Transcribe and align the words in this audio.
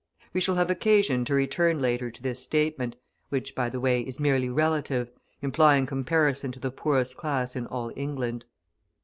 We 0.33 0.41
shall 0.41 0.55
have 0.55 0.71
occasion 0.71 1.25
to 1.25 1.35
return 1.35 1.79
later 1.79 2.09
to 2.09 2.23
this 2.23 2.41
statement, 2.41 2.95
which, 3.29 3.53
by 3.53 3.69
the 3.69 3.79
way, 3.79 4.01
is 4.01 4.19
merely 4.19 4.49
relative, 4.49 5.11
implying 5.43 5.85
comparison 5.85 6.51
to 6.53 6.59
the 6.59 6.71
poorest 6.71 7.17
class 7.17 7.55
in 7.55 7.67
all 7.67 7.91
England. 7.95 8.45